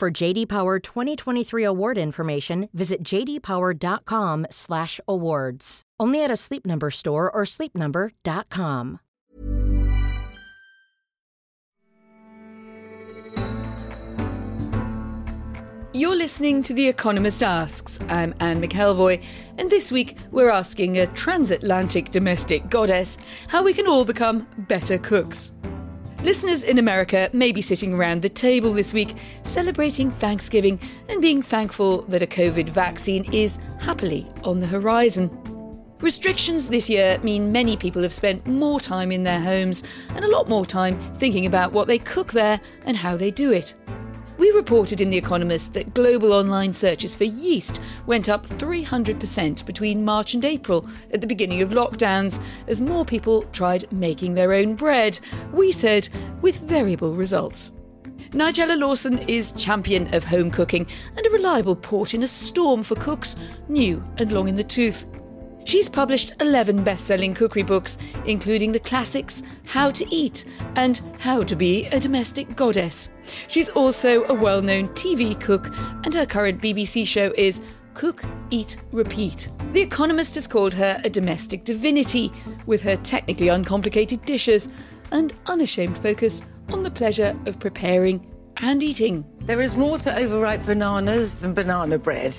[0.00, 5.82] For JD Power 2023 award information, visit jdpower.com/awards.
[6.00, 9.00] Only at a Sleep Number store or sleepnumber.com.
[15.92, 17.98] You're listening to The Economist Asks.
[18.08, 19.22] I'm Anne McElvoy,
[19.58, 24.96] and this week we're asking a transatlantic domestic goddess how we can all become better
[24.96, 25.52] cooks.
[26.22, 30.78] Listeners in America may be sitting around the table this week celebrating Thanksgiving
[31.08, 35.30] and being thankful that a COVID vaccine is happily on the horizon.
[36.00, 40.30] Restrictions this year mean many people have spent more time in their homes and a
[40.30, 43.72] lot more time thinking about what they cook there and how they do it.
[44.50, 50.04] We reported in The Economist that global online searches for yeast went up 300% between
[50.04, 54.74] March and April at the beginning of lockdowns as more people tried making their own
[54.74, 55.20] bread.
[55.52, 56.08] We said
[56.42, 57.70] with variable results.
[58.30, 62.96] Nigella Lawson is champion of home cooking and a reliable port in a storm for
[62.96, 63.36] cooks
[63.68, 65.06] new and long in the tooth.
[65.70, 71.44] She's published 11 best selling cookery books, including the classics How to Eat and How
[71.44, 73.10] to Be a Domestic Goddess.
[73.46, 77.62] She's also a well known TV cook, and her current BBC show is
[77.94, 79.48] Cook, Eat, Repeat.
[79.72, 82.32] The Economist has called her a domestic divinity,
[82.66, 84.70] with her technically uncomplicated dishes
[85.12, 88.26] and unashamed focus on the pleasure of preparing
[88.56, 89.24] and eating.
[89.42, 92.36] There is more to overripe bananas than banana bread.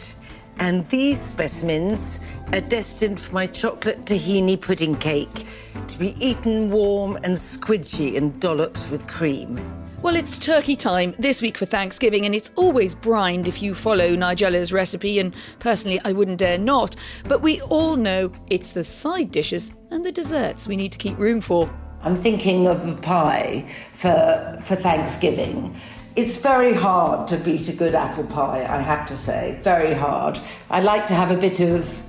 [0.59, 2.19] And these specimens
[2.53, 5.45] are destined for my chocolate tahini pudding cake
[5.87, 9.59] to be eaten warm and squidgy and dollops with cream.
[10.01, 14.15] Well, it's turkey time this week for Thanksgiving, and it's always brined if you follow
[14.15, 16.95] Nigella's recipe, and personally, I wouldn't dare not.
[17.27, 21.19] But we all know it's the side dishes and the desserts we need to keep
[21.19, 21.71] room for.
[22.01, 25.75] I'm thinking of a pie for, for Thanksgiving.
[26.15, 29.59] It's very hard to beat a good apple pie, I have to say.
[29.61, 30.39] Very hard.
[30.71, 32.01] I like to have a bit of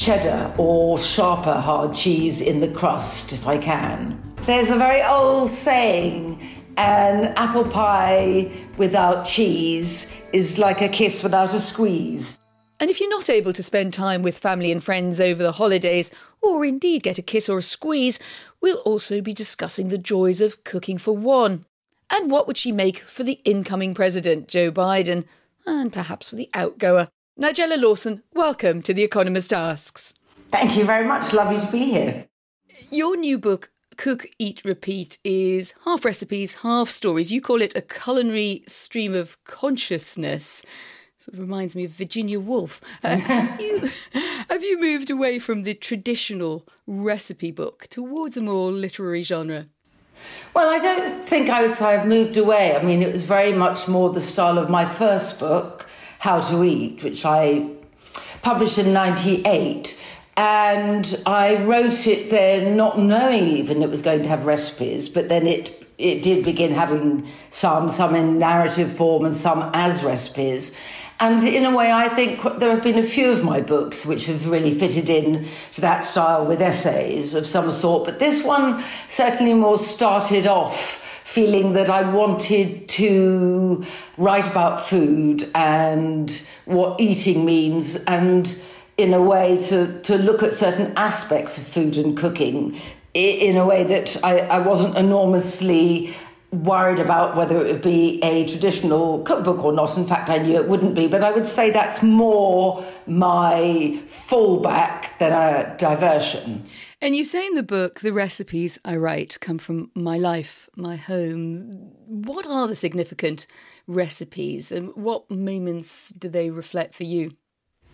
[0.00, 4.18] cheddar or sharper hard cheese in the crust if I can.
[4.46, 6.40] There's a very old saying
[6.78, 12.40] an apple pie without cheese is like a kiss without a squeeze.
[12.80, 16.10] And if you're not able to spend time with family and friends over the holidays,
[16.40, 18.18] or indeed get a kiss or a squeeze,
[18.62, 21.66] we'll also be discussing the joys of cooking for one.
[22.08, 25.26] And what would she make for the incoming president, Joe Biden,
[25.66, 27.08] and perhaps for the outgoer?
[27.38, 30.14] Nigella Lawson, welcome to The Economist Asks.
[30.50, 31.32] Thank you very much.
[31.32, 32.26] Lovely to be here.
[32.90, 37.32] Your new book, Cook, Eat, Repeat, is half recipes, half stories.
[37.32, 40.62] You call it a culinary stream of consciousness.
[41.16, 42.80] Sort of reminds me of Virginia Woolf.
[43.02, 43.88] Uh, have, you,
[44.50, 49.66] have you moved away from the traditional recipe book towards a more literary genre?
[50.52, 52.76] Well, I don't think I would say I've moved away.
[52.76, 55.86] I mean, it was very much more the style of my first book,
[56.20, 57.70] How to Eat, which I
[58.42, 60.02] published in 98.
[60.36, 65.28] And I wrote it then not knowing even it was going to have recipes, but
[65.28, 70.74] then it it did begin having some, some in narrative form and some as recipes.
[71.20, 74.24] And in a way, I think there have been a few of my books which
[74.26, 78.06] have really fitted in to that style with essays of some sort.
[78.06, 80.99] But this one certainly more started off
[81.30, 83.84] feeling that I wanted to
[84.18, 86.28] write about food and
[86.64, 88.60] what eating means and
[88.96, 92.76] in a way to, to look at certain aspects of food and cooking
[93.14, 96.12] in a way that I, I wasn't enormously
[96.52, 99.96] worried about whether it would be a traditional cookbook or not.
[99.96, 105.18] In fact, I knew it wouldn't be, but I would say that's more my fallback
[105.18, 106.64] than a diversion.
[107.00, 110.96] And you say in the book, the recipes I write come from my life, my
[110.96, 111.92] home.
[112.06, 113.46] What are the significant
[113.86, 117.30] recipes and what moments do they reflect for you?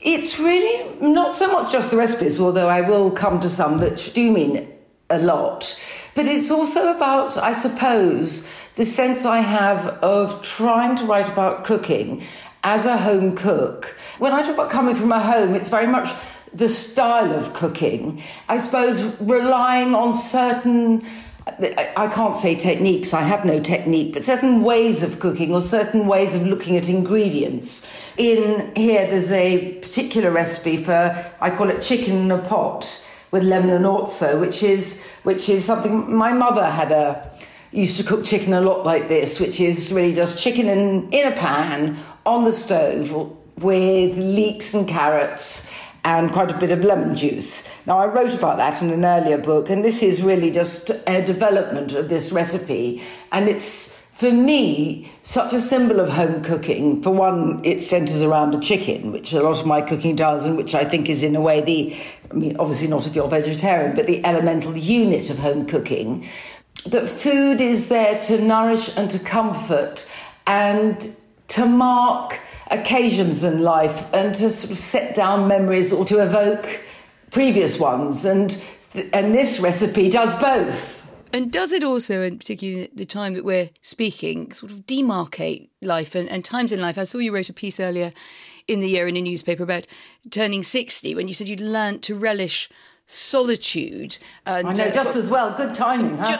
[0.01, 4.11] It's really not so much just the recipes, although I will come to some that
[4.13, 4.69] do mean
[5.11, 5.81] a lot.
[6.15, 11.65] But it's also about, I suppose, the sense I have of trying to write about
[11.65, 12.23] cooking
[12.65, 13.97] as a home cook.
[14.19, 16.13] When I talk about coming from a home, it's very much
[16.53, 18.23] the style of cooking.
[18.49, 21.07] I suppose relying on certain
[21.49, 26.09] I can't say techniques, I have no technique, but certain ways of cooking or certain
[26.09, 27.89] ways of looking at ingredients.
[28.17, 33.06] In here, there's a particular recipe for, I call it chicken in a pot
[33.37, 37.31] with lemon and orzo, which is, which is something my mother had a,
[37.71, 41.33] used to cook chicken a lot like this, which is really just chicken in, in
[41.33, 43.13] a pan on the stove
[43.59, 45.71] with leeks and carrots
[46.05, 47.69] and quite a bit of lemon juice.
[47.85, 51.21] Now, I wrote about that in an earlier book, and this is really just a
[51.21, 53.03] development of this recipe.
[53.33, 57.03] And it's, for me, such a symbol of home cooking.
[57.03, 60.57] For one, it centres around a chicken, which a lot of my cooking does, and
[60.57, 61.95] which I think is, in a way, the,
[62.31, 66.27] I mean, obviously not if you're vegetarian, but the elemental unit of home cooking.
[66.87, 70.11] That food is there to nourish and to comfort
[70.47, 71.15] and
[71.49, 72.41] to mark
[72.71, 76.81] occasions in life and to sort of set down memories or to evoke
[77.33, 78.25] previous ones.
[78.25, 78.59] And,
[79.13, 81.06] and this recipe does both.
[81.37, 86.15] And does it also, in particular the time that we're speaking, sort of demarcate life
[86.15, 86.97] and, and times in life?
[86.97, 88.15] I saw you wrote a piece earlier
[88.67, 89.87] in the year in a newspaper about
[90.31, 92.71] turning 60 when you said you'd learned to relish
[93.05, 94.19] solitude.
[94.47, 95.55] And, I know, uh, just as well.
[95.55, 96.39] Good timing, huh?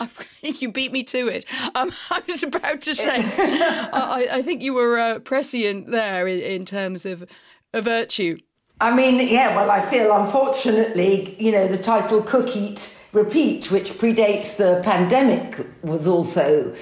[0.42, 1.44] you beat me to it.
[1.76, 6.40] Um, I was about to say, I, I, think you were uh, prescient there in,
[6.40, 7.24] in terms of
[7.72, 8.38] a virtue.
[8.80, 13.92] I mean, yeah, well, I feel unfortunately, you know, the title Cook, Eat, Repeat, which
[13.92, 16.74] predates the pandemic, was also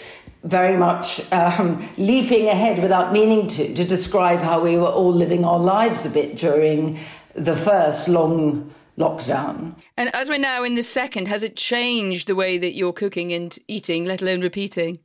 [0.44, 5.44] very much um, leaping ahead without meaning to, to describe how we were all living
[5.44, 6.98] our lives a bit during
[7.34, 9.74] the first long lockdown.
[9.96, 13.32] And as we're now in the second, has it changed the way that you're cooking
[13.32, 14.98] and eating, let alone repeating?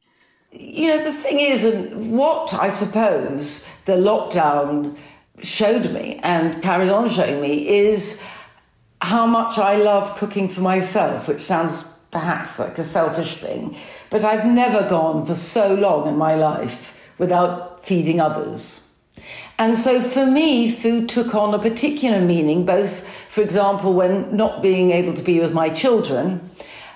[0.51, 4.97] You know, the thing is, and what I suppose the lockdown
[5.43, 8.23] showed me and carries on showing me is
[9.01, 13.75] how much I love cooking for myself, which sounds perhaps like a selfish thing,
[14.09, 18.83] but I've never gone for so long in my life without feeding others.
[19.59, 24.61] And so for me, food took on a particular meaning, both, for example, when not
[24.61, 26.49] being able to be with my children,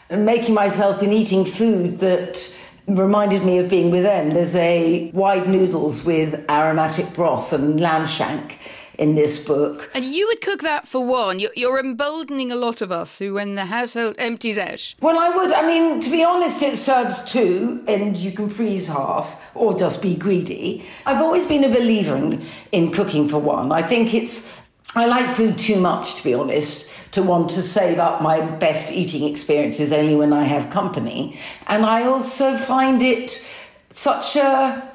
[0.10, 2.56] and making myself and eating food that
[2.88, 4.32] reminded me of being with them.
[4.32, 8.60] There's a wide noodles with aromatic broth and lamb shank
[9.02, 9.90] in this book.
[9.96, 11.40] And you would cook that for one.
[11.40, 14.94] You're emboldening a lot of us who, when the household empties out.
[15.02, 15.52] Well, I would.
[15.52, 20.04] I mean, to be honest, it serves two, and you can freeze half or just
[20.04, 20.86] be greedy.
[21.08, 23.72] I've always been a believer in, in cooking for one.
[23.72, 24.56] I think it's.
[24.96, 28.92] I like food too much, to be honest, to want to save up my best
[28.92, 31.40] eating experiences only when I have company.
[31.68, 33.48] And I also find it
[33.90, 34.92] such a,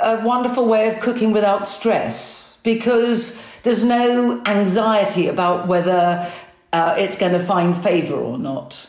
[0.00, 6.30] a wonderful way of cooking without stress because there's no anxiety about whether
[6.72, 8.88] uh, it's going to find favour or not.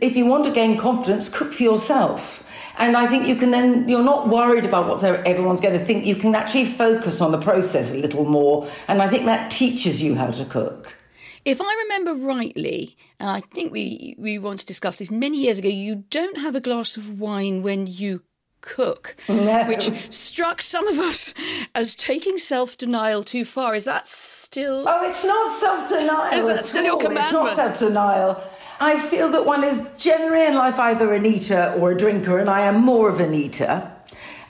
[0.00, 2.46] If you want to gain confidence, cook for yourself.
[2.78, 6.06] And I think you can then, you're not worried about what everyone's going to think.
[6.06, 8.68] You can actually focus on the process a little more.
[8.88, 10.96] And I think that teaches you how to cook.
[11.44, 15.58] If I remember rightly, and I think we, we want to discuss this many years
[15.58, 18.22] ago, you don't have a glass of wine when you
[18.60, 19.64] cook, no.
[19.66, 21.34] which struck some of us
[21.74, 23.74] as taking self denial too far.
[23.74, 24.84] Is that still.
[24.86, 26.38] Oh, it's not self denial.
[26.38, 27.24] Is that still your commandment?
[27.24, 28.42] It's not self denial.
[28.82, 32.48] I feel that one is generally in life either an eater or a drinker, and
[32.48, 33.92] I am more of an eater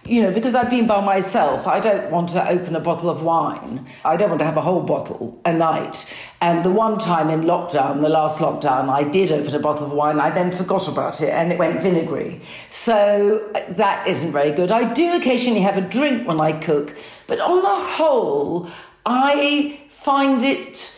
[0.05, 3.23] you know, because I've been by myself, I don't want to open a bottle of
[3.23, 3.87] wine.
[4.04, 6.12] I don't want to have a whole bottle a night.
[6.40, 9.92] And the one time in lockdown, the last lockdown, I did open a bottle of
[9.92, 10.19] wine.
[10.19, 12.40] I then forgot about it and it went vinegary.
[12.71, 14.73] So that isn't very good.
[14.73, 18.69] I do occasionally have a drink when I cook, but on the whole,
[19.04, 20.97] I find it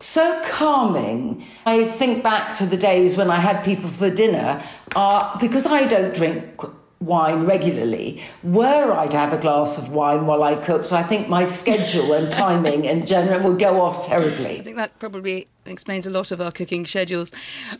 [0.00, 1.44] so calming.
[1.64, 4.62] I think back to the days when I had people for dinner,
[4.94, 6.60] uh, because I don't drink
[7.00, 8.22] wine regularly.
[8.42, 12.12] Were I to have a glass of wine while I cooked, I think my schedule
[12.12, 14.58] and timing in general would go off terribly.
[14.58, 17.30] I think that probably explains a lot of our cooking schedules.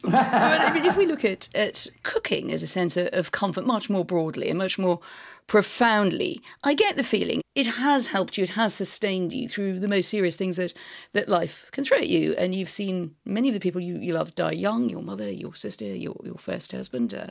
[0.03, 4.49] but if we look at, at cooking as a sense of comfort much more broadly
[4.49, 5.01] and much more
[5.47, 9.89] profoundly, I get the feeling it has helped you, it has sustained you through the
[9.89, 10.73] most serious things that,
[11.13, 12.35] that life can throw at you.
[12.35, 15.57] And you've seen many of the people you, you love die young your mother, your
[15.57, 17.13] sister, your, your first husband.
[17.13, 17.31] Uh,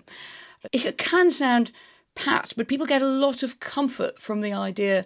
[0.71, 1.71] it can sound
[2.15, 5.05] pat, but people get a lot of comfort from the idea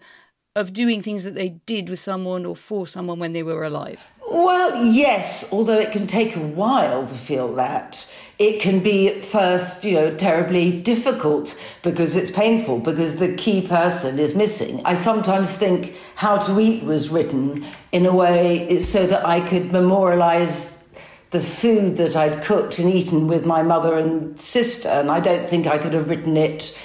[0.55, 4.05] of doing things that they did with someone or for someone when they were alive.
[4.29, 8.11] Well, yes, although it can take a while to feel that.
[8.39, 13.67] It can be at first, you know, terribly difficult because it's painful, because the key
[13.67, 14.81] person is missing.
[14.85, 19.71] I sometimes think How to Eat was written in a way so that I could
[19.71, 20.80] memorialize
[21.31, 25.47] the food that I'd cooked and eaten with my mother and sister, and I don't
[25.47, 26.77] think I could have written it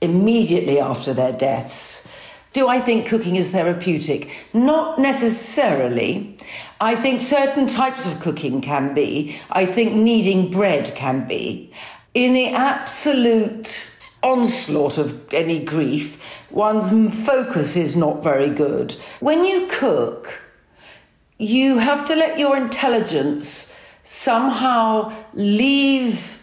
[0.00, 2.06] immediately after their deaths.
[2.52, 4.30] Do I think cooking is therapeutic?
[4.52, 6.36] Not necessarily.
[6.80, 9.36] I think certain types of cooking can be.
[9.50, 11.72] I think kneading bread can be.
[12.12, 13.90] In the absolute
[14.22, 16.90] onslaught of any grief, one's
[17.24, 18.92] focus is not very good.
[19.20, 20.40] When you cook,
[21.38, 26.40] you have to let your intelligence somehow leave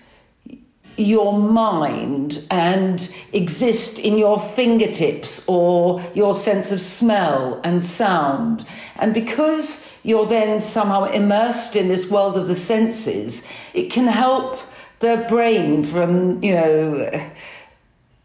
[0.98, 8.66] your mind and exist in your fingertips or your sense of smell and sound.
[8.98, 14.60] And because you're then somehow immersed in this world of the senses, it can help
[15.00, 17.30] the brain from, you know,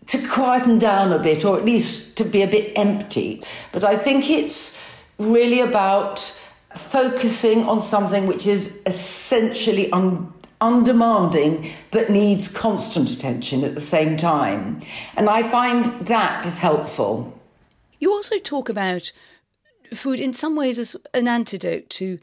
[0.07, 3.43] to quieten down a bit or at least to be a bit empty.
[3.73, 4.81] But I think it's
[5.19, 6.40] really about
[6.76, 14.16] focusing on something which is essentially un- undemanding but needs constant attention at the same
[14.16, 14.80] time.
[15.16, 17.38] And I find that is helpful.
[17.99, 19.12] You also talk about
[19.95, 22.18] food in some ways as an antidote to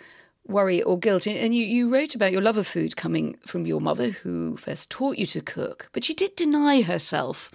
[0.47, 1.25] worry or guilt.
[1.27, 4.89] And you, you wrote about your love of food coming from your mother, who first
[4.89, 7.51] taught you to cook, but she did deny herself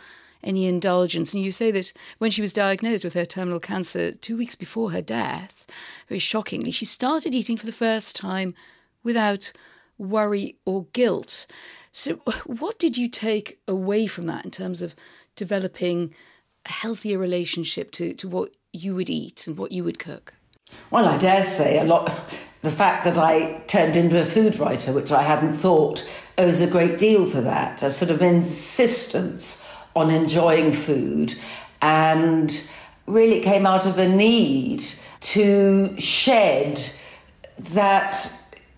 [0.49, 1.35] any indulgence.
[1.35, 4.91] And you say that when she was diagnosed with her terminal cancer two weeks before
[4.91, 5.67] her death,
[6.09, 8.55] very shockingly, she started eating for the first time
[9.05, 9.53] without
[9.99, 11.47] worry or guilt.
[11.93, 12.15] So,
[12.47, 14.97] what did you take away from that in terms of
[15.37, 16.15] developing
[16.67, 20.35] a healthier relationship to, to what you would eat and what you would cook?
[20.91, 22.11] Well, I dare say a lot.
[22.63, 26.67] The fact that I turned into a food writer, which I hadn't thought, owes a
[26.67, 27.83] great deal to that.
[27.83, 29.65] A sort of insistence
[29.99, 31.35] on enjoying food,
[31.83, 32.69] and
[33.07, 34.85] really came out of a need
[35.21, 36.81] to shed
[37.59, 38.33] that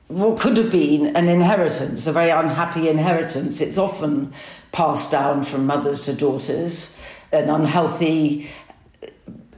[0.08, 3.60] what could have been an inheritance, a very unhappy inheritance.
[3.60, 4.32] It's often
[4.72, 6.98] passed down from mothers to daughters,
[7.32, 8.48] an unhealthy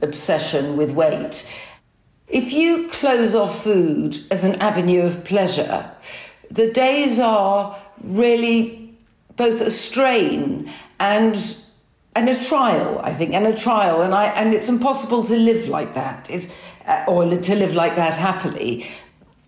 [0.01, 1.51] obsession with weight.
[2.27, 5.89] If you close off food as an avenue of pleasure,
[6.51, 8.95] the days are really
[9.35, 10.69] both a strain
[11.03, 11.57] and
[12.15, 15.67] and a trial, I think, and a trial, and I and it's impossible to live
[15.67, 16.29] like that.
[16.29, 16.47] It's
[16.87, 18.87] uh, or to live like that happily.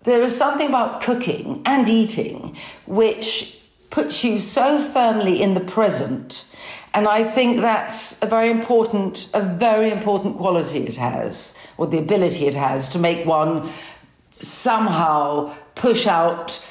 [0.03, 3.59] There is something about cooking and eating which
[3.89, 6.51] puts you so firmly in the present.
[6.93, 11.97] And I think that's a very important, a very important quality it has, or the
[11.97, 13.69] ability it has to make one
[14.31, 16.65] somehow push out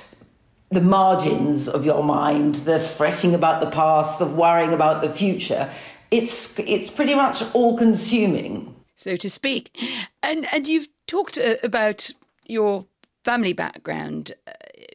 [0.70, 5.70] the margins of your mind, the fretting about the past, the worrying about the future.
[6.10, 9.76] It's it's pretty much all consuming, so to speak.
[10.22, 12.10] And and you've talked uh, about
[12.46, 12.86] your
[13.24, 14.32] family background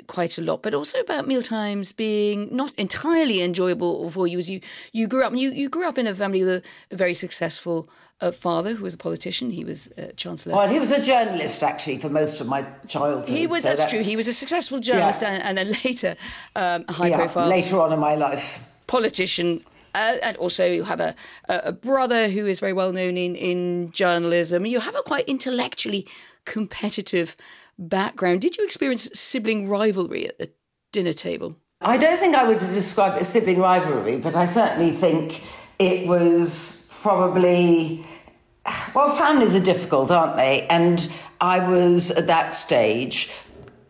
[0.10, 4.38] quite a lot, but also about mealtimes being not entirely enjoyable for you.
[4.40, 4.60] As you
[4.92, 7.88] you grew up, you you grew up in a family with a, very successful
[8.20, 9.52] uh, father who was a politician.
[9.52, 10.56] He was uh, chancellor.
[10.56, 13.28] Well, he was a journalist actually for most of my childhood.
[13.28, 13.62] He was.
[13.62, 14.04] So that's, that's, true.
[14.04, 15.34] He was a successful journalist, yeah.
[15.34, 16.16] and, and, then later
[16.56, 17.48] um, high yeah, profile.
[17.48, 19.62] Later on in my life, politician.
[19.96, 21.16] Uh, and also, you have a,
[21.48, 24.64] a brother who is very well known in, in journalism.
[24.68, 26.06] You have a quite intellectually
[26.46, 27.36] competitive
[27.80, 28.42] background.
[28.42, 30.52] Did you experience sibling rivalry at the
[30.92, 31.56] dinner table?
[31.82, 35.42] I don't think I would describe it as sibling rivalry, but I certainly think
[35.80, 38.06] it was probably.
[38.94, 40.68] Well, families are difficult, aren't they?
[40.68, 43.32] And I was at that stage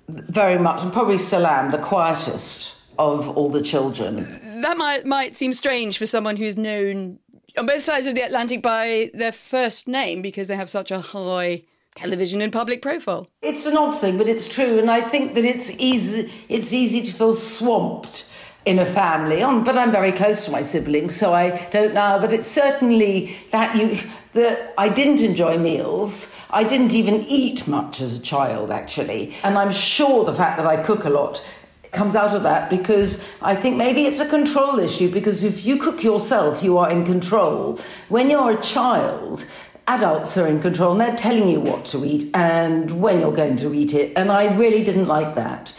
[0.08, 4.62] very much, and probably still am, the quietest of all the children.
[4.62, 7.20] That might might seem strange for someone who's known
[7.58, 11.00] on both sides of the Atlantic by their first name because they have such a
[11.00, 11.64] high
[12.00, 13.28] television and public profile.
[13.42, 16.32] It's an odd thing, but it's true, and I think that it's easy.
[16.48, 18.32] It's easy to feel swamped
[18.66, 19.40] in a family.
[19.40, 22.18] But I'm very close to my siblings, so I don't know.
[22.22, 23.98] But it's certainly that you
[24.34, 26.34] that I didn't enjoy meals.
[26.52, 30.68] I didn't even eat much as a child, actually, and I'm sure the fact that
[30.68, 31.44] I cook a lot
[31.92, 35.78] comes out of that because I think maybe it's a control issue because if you
[35.78, 37.80] cook yourself, you are in control.
[38.10, 39.46] When you're a child,
[39.90, 43.58] adults are in control and they're telling you what to eat and when you're going
[43.58, 44.14] to eat it.
[44.16, 45.74] And I really didn't like that.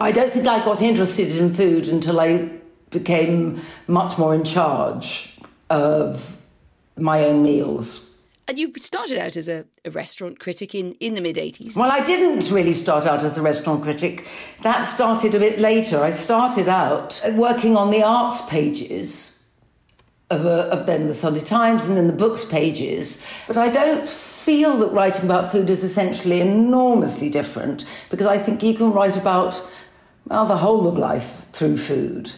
[0.00, 2.50] I don't think I got interested in food until I
[2.90, 6.36] became much more in charge of
[6.96, 8.10] my own meals.
[8.48, 11.76] And you started out as a, a, restaurant critic in, in the mid 80s.
[11.76, 14.26] Well, I didn't really start out as a restaurant critic.
[14.62, 16.00] That started a bit later.
[16.00, 19.39] I started out working on the arts pages
[20.30, 23.24] of, a, of then the Sunday Times and then the books pages.
[23.46, 28.62] But I don't feel that writing about food is essentially enormously different because I think
[28.62, 29.62] you can write about
[30.26, 32.32] well, the whole of life through food.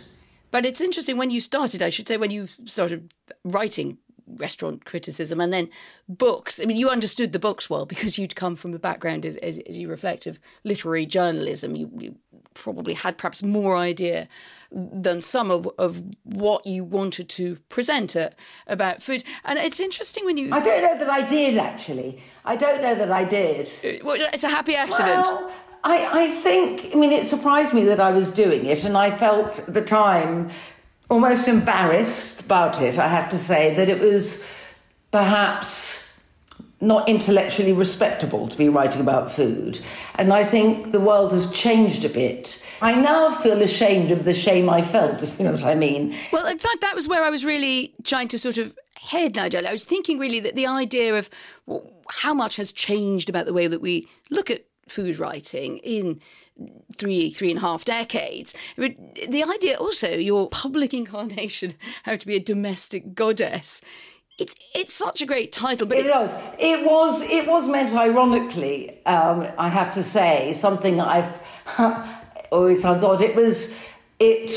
[0.51, 3.13] But it's interesting when you started, I should say, when you started
[3.45, 3.99] writing
[4.37, 5.69] restaurant criticism and then
[6.09, 6.61] books.
[6.61, 9.59] I mean, you understood the books well because you'd come from a background, as, as,
[9.61, 11.77] as you reflect, of literary journalism.
[11.77, 12.17] You, you,
[12.55, 14.29] probably had perhaps more idea
[14.75, 18.31] than some of, of what you wanted to present uh,
[18.67, 19.23] about food.
[19.45, 20.53] And it's interesting when you.
[20.53, 22.21] I don't know that I did, actually.
[22.45, 23.69] I don't know that I did.
[23.85, 25.27] Uh, it's a happy accident.
[25.27, 25.53] Well,
[25.85, 29.11] I, I think, I mean, it surprised me that I was doing it, and I
[29.11, 30.51] felt at the time
[31.11, 34.49] almost embarrassed about it, I have to say, that it was
[35.11, 36.02] perhaps
[36.83, 39.81] not intellectually respectable to be writing about food.
[40.17, 42.63] And I think the world has changed a bit.
[42.83, 46.15] I now feel ashamed of the shame I felt, if you know what I mean.
[46.33, 49.67] Well, in fact, that was where I was really trying to sort of head, Nigella.
[49.67, 51.31] I was thinking really that the idea of
[52.09, 56.21] how much has changed about the way that we look at food writing in
[56.97, 61.73] three three and a half decades the idea also your public incarnation
[62.03, 63.81] how to be a domestic goddess
[64.43, 67.95] it's it's such a great title but it, it was it was it was meant
[67.95, 71.41] ironically um, i have to say something i've
[72.51, 73.79] always sounds odd it was
[74.19, 74.51] it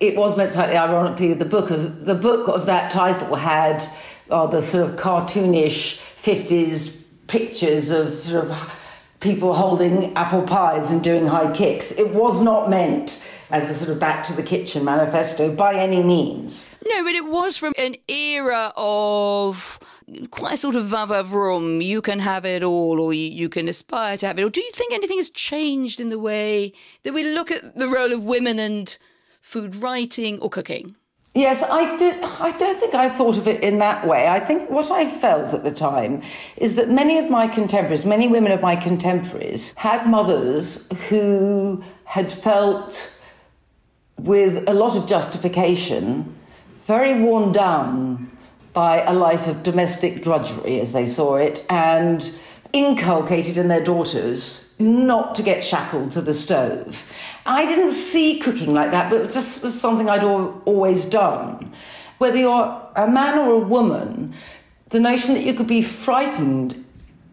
[0.00, 3.82] it was meant slightly ironically the book of the book of that title had
[4.30, 8.74] uh, the sort of cartoonish 50s pictures of sort of
[9.20, 11.92] people holding apple pies and doing high kicks.
[11.92, 16.02] It was not meant as a sort of back to the kitchen manifesto by any
[16.02, 16.78] means.
[16.86, 19.78] No, but it was from an era of
[20.30, 21.80] quite a sort of vava vroom.
[21.80, 24.42] You can have it all, or you can aspire to have it.
[24.42, 27.88] Or do you think anything has changed in the way that we look at the
[27.88, 28.96] role of women and
[29.40, 30.96] food writing or cooking?
[31.34, 32.22] Yes, I did.
[32.40, 34.26] I don't think I thought of it in that way.
[34.28, 36.22] I think what I felt at the time
[36.56, 42.32] is that many of my contemporaries, many women of my contemporaries, had mothers who had
[42.32, 43.17] felt,
[44.18, 46.34] with a lot of justification,
[46.86, 48.30] very worn down
[48.72, 52.34] by a life of domestic drudgery, as they saw it, and
[52.72, 57.12] inculcated in their daughters not to get shackled to the stove.
[57.46, 61.72] I didn't see cooking like that, but it just was something I'd always done.
[62.18, 64.34] Whether you're a man or a woman,
[64.90, 66.84] the notion that you could be frightened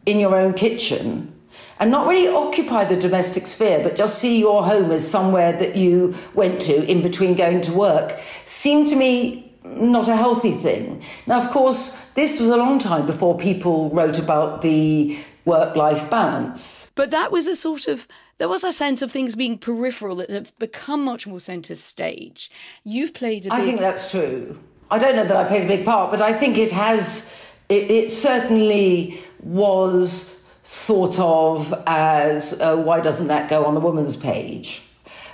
[0.06, 1.35] in your own kitchen
[1.80, 5.76] and not really occupy the domestic sphere, but just see your home as somewhere that
[5.76, 11.02] you went to in between going to work, seemed to me not a healthy thing.
[11.26, 16.10] Now, of course, this was a long time before people wrote about the work life
[16.10, 16.92] balance.
[16.96, 18.08] But that was a sort of,
[18.38, 22.50] there was a sense of things being peripheral that have become much more centre stage.
[22.84, 23.60] You've played a big...
[23.60, 24.58] I think that's true.
[24.92, 27.34] I don't know that I played a big part, but I think it has,
[27.70, 34.18] it, it certainly was thought of as uh, why doesn't that go on the woman's
[34.18, 34.82] page?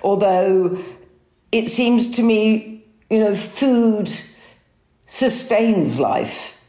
[0.04, 0.78] Although
[1.52, 4.12] it seems to me, you know, food
[5.06, 6.62] sustains life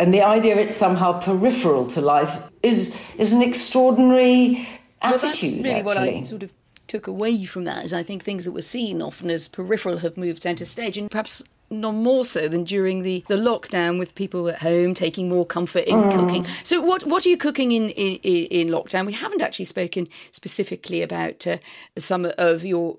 [0.00, 4.66] and the idea it's somehow peripheral to life is is an extraordinary
[5.02, 5.12] attitude.
[5.12, 5.82] Well, that's really actually.
[5.84, 6.52] what I sort of
[6.86, 7.84] took away from that.
[7.84, 11.10] Is I think things that were seen often as peripheral have moved centre stage, and
[11.10, 15.46] perhaps not more so than during the, the lockdown with people at home taking more
[15.46, 16.12] comfort in mm.
[16.12, 16.44] cooking.
[16.64, 19.06] So, what what are you cooking in, in, in lockdown?
[19.06, 21.58] We haven't actually spoken specifically about uh,
[21.96, 22.96] some of your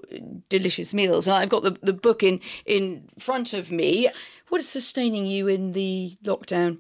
[0.50, 4.10] delicious meals, and I've got the, the book in in front of me.
[4.48, 6.80] What is sustaining you in the lockdown?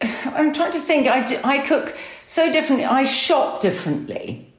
[0.00, 1.08] I'm trying to think.
[1.08, 2.86] I, I cook so differently.
[2.86, 4.49] I shop differently,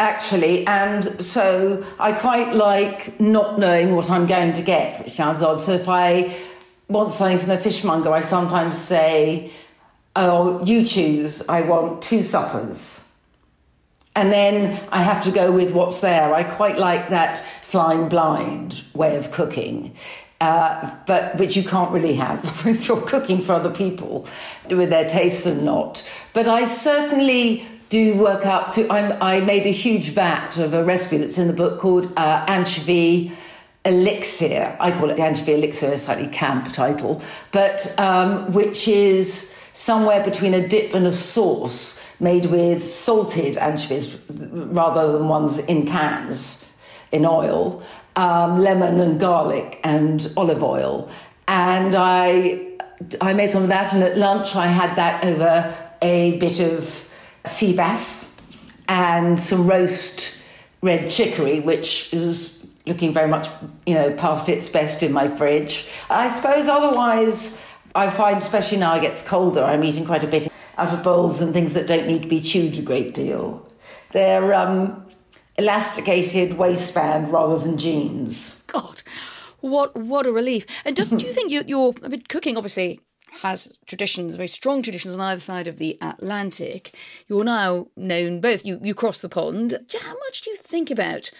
[0.00, 0.66] actually.
[0.66, 5.60] And so I quite like not knowing what I'm going to get, which sounds odd.
[5.60, 6.34] So if I
[6.88, 9.52] want something from the fishmonger, I sometimes say,
[10.16, 11.48] Oh, you choose.
[11.48, 13.06] I want two suppers.
[14.16, 16.34] And then I have to go with what's there.
[16.34, 19.94] I quite like that flying blind way of cooking
[20.40, 24.26] uh, but which you can't really have if you're cooking for other people
[24.68, 26.08] with their tastes and not.
[26.32, 28.90] But I certainly do work up to.
[28.90, 32.44] I'm, i made a huge vat of a recipe that's in the book called uh,
[32.48, 33.32] anchovy
[33.84, 34.76] elixir.
[34.80, 37.20] I call it anchovy elixir, a slightly camp title,
[37.52, 44.20] but um, which is somewhere between a dip and a sauce made with salted anchovies
[44.28, 46.72] rather than ones in cans
[47.12, 47.82] in oil
[48.16, 51.10] um, lemon and garlic and olive oil.
[51.48, 52.76] And I,
[53.20, 57.09] I made some of that, and at lunch I had that over a bit of
[57.46, 58.36] sea bass
[58.88, 60.42] and some roast
[60.82, 63.48] red chicory, which is looking very much,
[63.86, 65.88] you know, past its best in my fridge.
[66.08, 67.62] I suppose otherwise,
[67.94, 70.48] I find, especially now it gets colder, I'm eating quite a bit
[70.78, 73.66] out of bowls and things that don't need to be chewed a great deal.
[74.12, 75.06] They're um,
[75.58, 78.62] elasticated waistband rather than jeans.
[78.66, 79.02] God,
[79.60, 80.66] what what a relief!
[80.84, 81.94] And just do you think you, you're?
[82.02, 83.00] I mean, cooking obviously
[83.42, 86.94] has traditions, very strong traditions on either side of the Atlantic.
[87.28, 88.64] You're now known both.
[88.64, 89.78] You you cross the pond.
[90.00, 91.30] How much do you think about?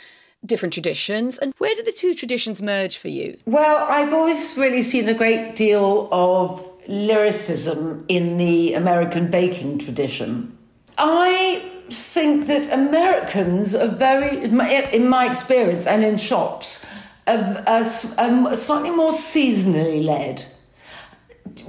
[0.44, 4.80] different traditions and where did the two traditions merge for you well i've always really
[4.80, 10.56] seen a great deal of lyricism in the american baking tradition
[10.96, 16.86] i think that americans are very in my experience and in shops
[17.26, 20.42] are, are slightly more seasonally led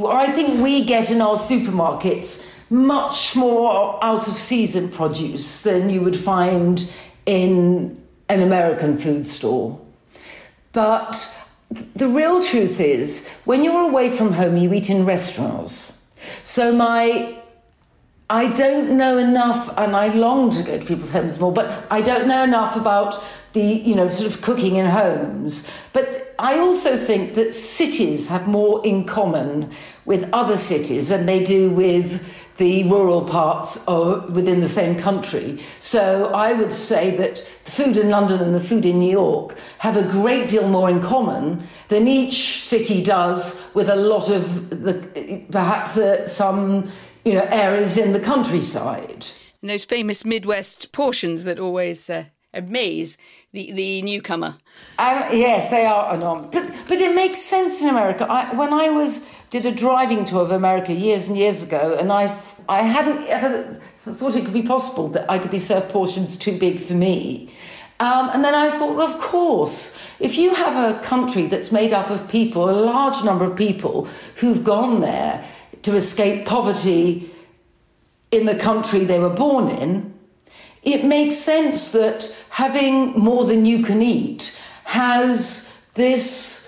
[0.08, 6.02] I think we get in our supermarkets much more out of season produce than you
[6.02, 6.90] would find
[7.26, 9.80] in an American food store.
[10.72, 11.38] But
[11.96, 16.06] the real truth is, when you're away from home, you eat in restaurants.
[16.44, 17.38] So my
[18.30, 22.02] I don't know enough, and I long to go to people's homes more, but I
[22.02, 23.22] don't know enough about
[23.54, 25.70] the, you know, sort of cooking in homes.
[25.94, 29.72] But I also think that cities have more in common
[30.06, 35.60] with other cities than they do with the rural parts of, within the same country.
[35.80, 39.58] So I would say that the food in London and the food in New York
[39.80, 44.70] have a great deal more in common than each city does with a lot of
[44.70, 46.92] the perhaps the, some
[47.26, 49.28] you know, areas in the countryside.
[49.62, 53.18] And those famous Midwest portions that always uh, amaze
[53.54, 54.58] the, the newcomer.
[55.00, 56.48] Um, yes, they are enormous.
[56.52, 58.26] But, but it makes sense in America.
[58.30, 62.12] I, when I was did a driving tour of America years and years ago, and
[62.12, 62.36] I,
[62.70, 66.58] I hadn't ever thought it could be possible that I could be served portions too
[66.58, 67.52] big for me.
[68.00, 72.10] Um, and then I thought, of course, if you have a country that's made up
[72.10, 74.06] of people, a large number of people
[74.38, 75.46] who've gone there
[75.84, 77.30] to escape poverty
[78.32, 80.14] in the country they were born in,
[80.82, 86.62] it makes sense that having more than you can eat has this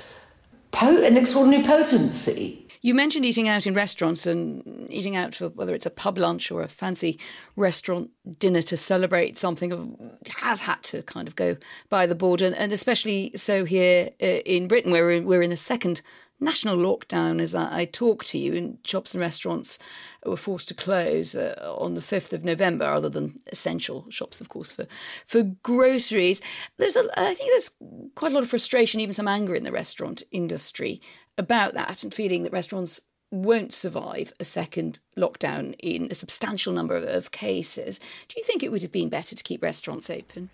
[0.81, 2.67] an extraordinary potency.
[2.81, 6.51] You mentioned eating out in restaurants and eating out for whether it's a pub lunch
[6.51, 7.19] or a fancy
[7.55, 11.55] restaurant dinner to celebrate something has had to kind of go
[11.89, 15.49] by the board, and, and especially so here uh, in Britain, where we're, we're in
[15.49, 16.01] the second
[16.43, 19.79] national lockdown as I, I talk to you, and shops and restaurants
[20.25, 24.49] were forced to close uh, on the 5th of November, other than essential shops, of
[24.49, 24.86] course, for,
[25.25, 26.41] for groceries.
[26.77, 27.71] There's a, I think there's
[28.15, 31.01] quite a lot of frustration, even some anger in the restaurant industry
[31.38, 33.01] about that, and feeling that restaurants
[33.32, 37.99] won't survive a second lockdown in a substantial number of cases.
[38.27, 40.51] Do you think it would have been better to keep restaurants open?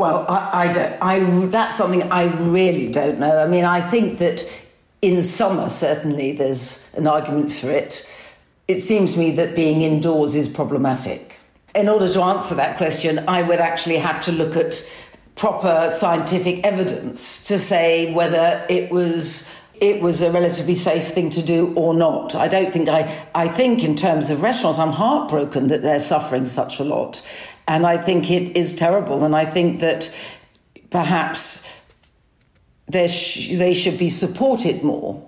[0.00, 1.02] Well, I, I don't.
[1.02, 3.42] I that's something I really don't know.
[3.42, 4.50] I mean, I think that
[5.02, 8.10] in summer certainly there's an argument for it.
[8.66, 11.36] It seems to me that being indoors is problematic.
[11.74, 14.90] In order to answer that question, I would actually have to look at
[15.34, 21.42] proper scientific evidence to say whether it was it was a relatively safe thing to
[21.42, 22.34] do or not.
[22.36, 26.46] I don't think I I think in terms of restaurants I'm heartbroken that they're suffering
[26.46, 27.22] such a lot.
[27.66, 29.24] And I think it is terrible.
[29.24, 30.14] And I think that
[30.90, 31.66] perhaps
[32.88, 35.26] they should be supported more.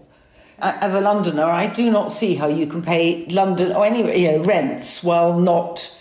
[0.58, 4.32] As a Londoner, I do not see how you can pay London or any you
[4.32, 5.96] know, rents while not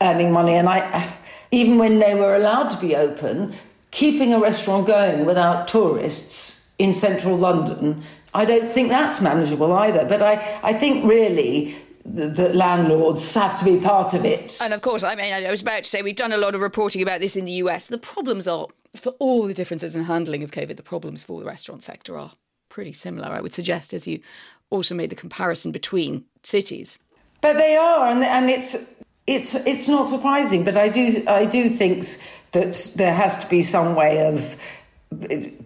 [0.00, 0.54] earning money.
[0.54, 1.14] And I,
[1.50, 3.54] even when they were allowed to be open,
[3.90, 10.04] keeping a restaurant going without tourists in central London, I don't think that's manageable either.
[10.04, 14.58] But I, I think really that landlords have to be part of it.
[14.60, 16.60] And of course, I mean, I was about to say we've done a lot of
[16.60, 17.86] reporting about this in the US.
[17.86, 21.46] The problems are, for all the differences in handling of COVID, the problems for the
[21.46, 22.32] restaurant sector are
[22.68, 24.20] pretty similar, I would suggest, as you
[24.68, 26.98] also made the comparison between cities.
[27.40, 28.76] But they are, and, and it's
[29.26, 30.64] it's it's not surprising.
[30.64, 32.04] But I do I do think
[32.52, 34.56] that there has to be some way of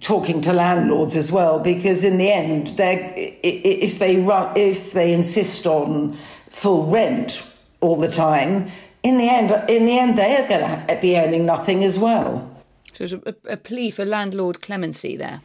[0.00, 5.12] talking to landlords as well because in the end they if they run, if they
[5.12, 6.16] insist on
[6.48, 7.42] full rent
[7.80, 8.70] all the time
[9.02, 12.50] in the end in the end they are going to be earning nothing as well
[12.92, 15.40] so there's a, a plea for landlord clemency there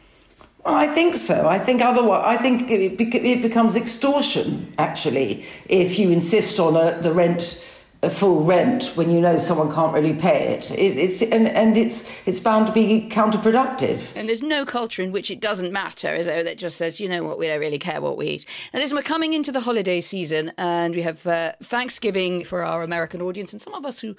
[0.64, 1.46] well, I think so.
[1.46, 4.72] I think otherwise, I think it, it becomes extortion.
[4.78, 7.62] Actually, if you insist on a, the rent
[8.10, 10.70] full rent when you know someone can't really pay it.
[10.70, 14.14] it it's and, and it's it's bound to be counterproductive.
[14.16, 16.42] And there's no culture in which it doesn't matter, is there?
[16.42, 18.46] That just says, you know what, we don't really care what we eat.
[18.72, 22.82] And listen, we're coming into the holiday season, and we have uh, Thanksgiving for our
[22.82, 24.16] American audience, and some of us who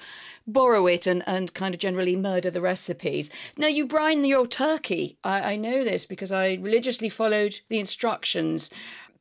[0.48, 3.32] borrow it and, and kind of generally murder the recipes.
[3.58, 5.18] Now, you brine your turkey.
[5.24, 8.70] I, I know this because I religiously followed the instructions.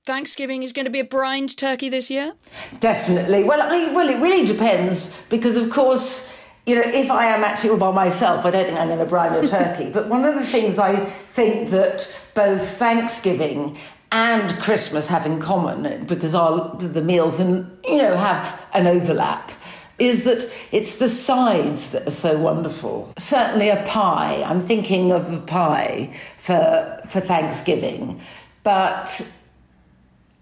[0.05, 2.35] Thanksgiving is going to be a brined turkey this year?
[2.81, 3.43] Definitely.
[3.45, 7.71] Well, I, well, it really depends because, of course, you know, if I am actually
[7.71, 9.91] all by myself, I don't think I'm going to brine a turkey.
[9.91, 13.79] but one of the things I think that both Thanksgiving
[14.13, 19.53] and Christmas have in common, because our, the meals and you know have an overlap,
[19.99, 23.13] is that it's the sides that are so wonderful.
[23.19, 24.43] Certainly a pie.
[24.47, 28.21] I'm thinking of a pie for for Thanksgiving,
[28.63, 29.35] but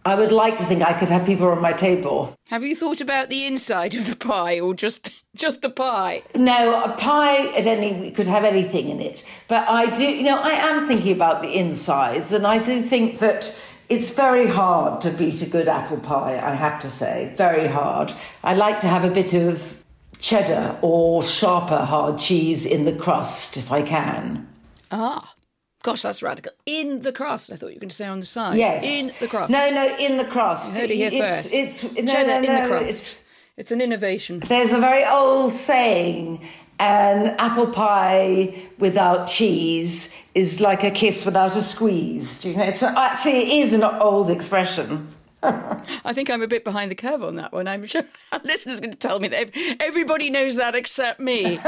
[0.05, 2.35] I would like to think I could have people on my table.
[2.49, 6.23] Have you thought about the inside of the pie or just just the pie?
[6.35, 9.25] No, a pie at any could have anything in it.
[9.49, 13.21] But I do, you know, I am thinking about the insides, and I do think
[13.21, 13.57] that
[13.89, 16.41] it's very hard to beat a good apple pie.
[16.43, 18.13] I have to say, very hard.
[18.43, 19.83] I like to have a bit of
[20.19, 24.49] cheddar or sharper hard cheese in the crust if I can.
[24.91, 25.35] Ah.
[25.83, 26.53] Gosh, that's radical.
[26.67, 27.53] In the crust.
[27.53, 28.57] I thought you were going to say on the side.
[28.57, 28.85] Yes.
[28.85, 29.51] In the crust.
[29.51, 30.75] No, no, in the crust.
[30.75, 31.53] You heard it here it's, first.
[31.53, 32.89] It's, no, Cheddar no, in no, the crust.
[32.89, 33.25] It's,
[33.57, 34.41] it's an innovation.
[34.41, 36.41] there's a very old saying
[36.83, 42.41] an apple pie without cheese is like a kiss without a squeeze.
[42.41, 42.65] Do you know?
[42.65, 45.09] It's actually it is an old expression.
[45.43, 47.69] I think I'm a bit behind the curve on that one.
[47.69, 51.59] I'm sure our listeners are going to tell me that everybody knows that except me.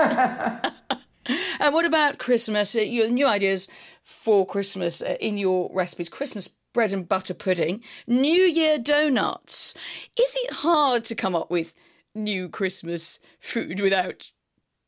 [1.60, 2.74] and what about Christmas?
[2.74, 3.68] Uh, Your new ideas
[4.04, 6.08] for Christmas uh, in your recipes?
[6.08, 9.74] Christmas bread and butter pudding, New Year donuts.
[10.18, 11.74] Is it hard to come up with
[12.14, 14.30] new Christmas food without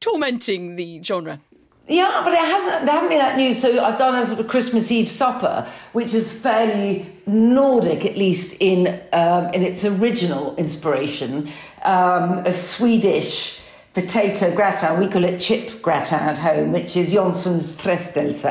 [0.01, 1.41] tormenting the genre?
[1.89, 2.85] Yeah, but it hasn't.
[2.85, 3.55] There haven't been that new.
[3.55, 8.57] So I've done a sort of Christmas Eve supper, which is fairly Nordic, at least
[8.59, 11.49] in um, in its original inspiration.
[11.85, 13.61] Um, a Swedish
[13.97, 15.01] potato gratin.
[15.01, 18.45] We call it chip gratin at home, which is Jansson's frestelse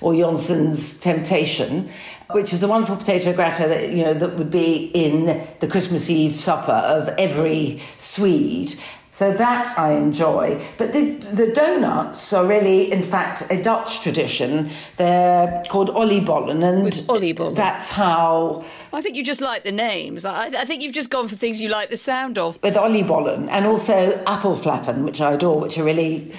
[0.00, 1.88] or Jansson's temptation,
[2.32, 6.10] which is a wonderful potato gratin that you know that would be in the Christmas
[6.10, 8.74] Eve supper of every Swede.
[9.12, 10.60] So that I enjoy.
[10.76, 14.70] But the, the donuts are really, in fact, a Dutch tradition.
[14.96, 16.62] They're called oliebollen.
[16.62, 17.56] And oliebollen.
[17.56, 20.24] that's how, I think you just like the names.
[20.24, 22.62] I, I think you've just gone for things you like the sound of.
[22.62, 26.32] with oliebollen and also appelflappen, which I adore, which are really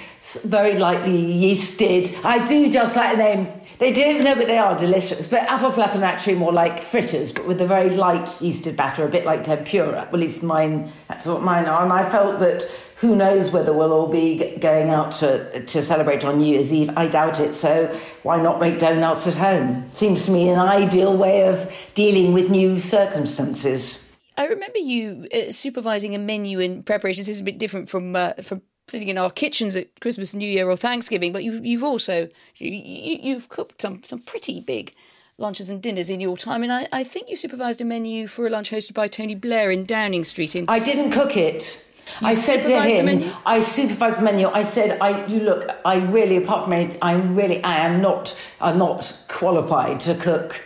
[0.44, 2.24] very lightly yeasted.
[2.24, 3.59] I do just like the name.
[3.80, 5.26] They do, no, but they are delicious.
[5.26, 9.08] But appelflappen are actually more like fritters, but with a very light yeasted batter, a
[9.08, 9.92] bit like tempura.
[9.92, 11.82] Well, at least mine, that's what mine are.
[11.82, 12.62] And I felt that
[12.96, 16.90] who knows whether we'll all be going out to, to celebrate on New Year's Eve.
[16.94, 17.54] I doubt it.
[17.54, 17.86] So
[18.22, 19.88] why not make donuts at home?
[19.94, 24.14] Seems to me an ideal way of dealing with new circumstances.
[24.36, 27.26] I remember you uh, supervising a menu in preparations.
[27.26, 28.60] This is a bit different from uh, from
[28.90, 31.32] sitting in our kitchens at Christmas, New Year, or Thanksgiving.
[31.32, 34.94] But you, you've also you, you, you've cooked some some pretty big
[35.38, 36.62] lunches and dinners in your time.
[36.62, 39.70] And I, I think you supervised a menu for a lunch hosted by Tony Blair
[39.70, 40.54] in Downing Street.
[40.54, 41.86] In I didn't cook it.
[42.22, 43.32] I said to him?
[43.46, 44.48] I supervised the menu.
[44.48, 48.38] I said, I you look, I really, apart from anything, I really, I am not,
[48.60, 50.62] I'm not qualified to cook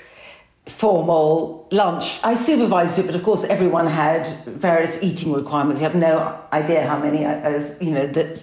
[0.66, 2.20] formal lunch.
[2.24, 5.80] I supervised it, but of course, everyone had various eating requirements.
[5.80, 8.42] You have no idea how many, uh, as you know, that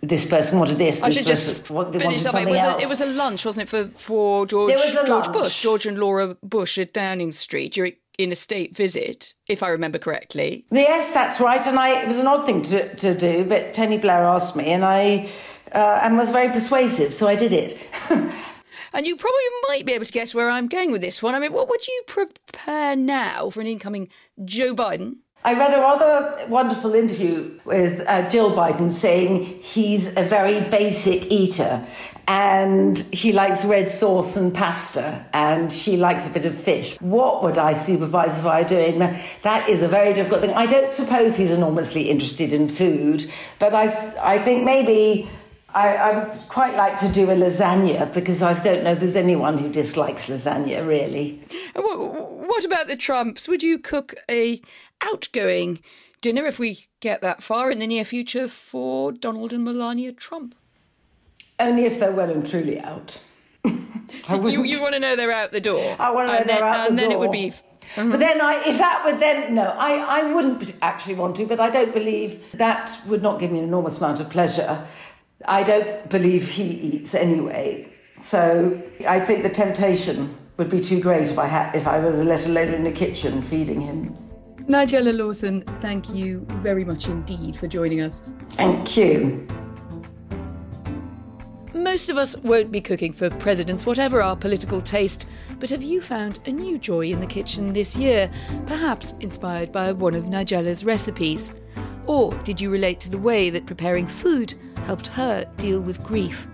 [0.00, 1.02] this person wanted this.
[1.02, 2.34] I this should person just wa- wanted finish up.
[2.34, 5.08] It something was, a, it was a lunch, wasn't it, for, for George, was George
[5.08, 5.32] lunch.
[5.32, 9.68] Bush, George and Laura Bush at Downing Street during in a state visit, if I
[9.68, 10.66] remember correctly.
[10.70, 11.66] Yes, that's right.
[11.66, 14.66] And I, it was an odd thing to, to do, but Tony Blair asked me,
[14.66, 15.30] and I
[15.72, 17.78] uh, and was very persuasive, so I did it.
[18.92, 21.34] And you probably might be able to guess where I'm going with this one.
[21.34, 24.08] I mean, what would you prepare now for an incoming
[24.44, 25.18] Joe Biden?
[25.42, 31.32] I read a rather wonderful interview with uh, Jill Biden saying he's a very basic
[31.32, 31.82] eater
[32.28, 37.00] and he likes red sauce and pasta and she likes a bit of fish.
[37.00, 39.18] What would I supervise if I were doing that?
[39.40, 40.52] That is a very difficult thing.
[40.52, 43.24] I don't suppose he's enormously interested in food,
[43.58, 43.84] but I,
[44.20, 45.30] I think maybe
[45.74, 49.16] I, I would quite like to do a lasagna because I don't know if there's
[49.16, 51.42] anyone who dislikes lasagna really.
[51.74, 51.98] What,
[52.48, 53.48] what about the Trumps?
[53.48, 54.60] Would you cook a
[55.00, 55.80] outgoing
[56.20, 60.54] dinner if we get that far in the near future for Donald and Melania Trump?
[61.58, 63.20] Only if they're well and truly out.
[63.64, 65.96] I You, you want to know they're out the door.
[65.98, 67.32] I wanna know and they're then, out the And then it would door.
[67.32, 68.18] be But mm-hmm.
[68.18, 71.46] then, I, if that would then no, I, I wouldn't actually want to.
[71.46, 74.86] But I don't believe that would not give me an enormous amount of pleasure.
[75.46, 77.90] I don't believe he eats anyway.
[78.20, 82.14] So I think the temptation would be too great if I had if I was
[82.16, 84.16] let alone in the kitchen feeding him.
[84.68, 88.34] Nigella Lawson, thank you very much indeed for joining us.
[88.50, 89.46] Thank you.
[91.72, 95.26] Most of us won't be cooking for presidents, whatever our political taste,
[95.58, 98.30] but have you found a new joy in the kitchen this year,
[98.66, 101.54] perhaps inspired by one of Nigella's recipes?
[102.10, 106.48] Or did you relate to the way that preparing food helped her deal with grief?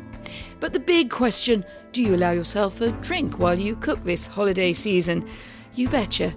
[0.61, 4.75] But the big question do you allow yourself a drink while you cook this holiday
[4.75, 5.27] season?
[5.73, 6.35] You betcha.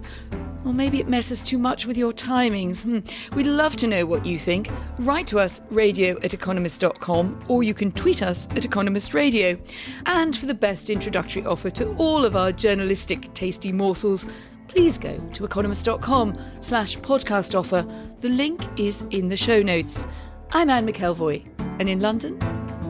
[0.64, 2.82] Or maybe it messes too much with your timings.
[2.82, 3.36] Hmm.
[3.36, 4.70] We'd love to know what you think.
[4.98, 9.58] Write to us, radio at economist.com, or you can tweet us at Economist Radio.
[10.06, 14.26] And for the best introductory offer to all of our journalistic tasty morsels,
[14.70, 17.84] please go to economist.com slash podcast offer.
[18.20, 20.06] The link is in the show notes.
[20.52, 21.44] I'm Anne McElvoy,
[21.80, 22.38] and in London,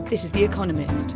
[0.05, 1.15] this is The Economist.